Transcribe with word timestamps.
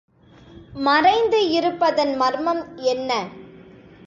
மறைந்து 0.79 1.49
இருப்பதன் 1.51 2.13
மர்மம் 2.15 2.63
என்ன? 2.77 3.11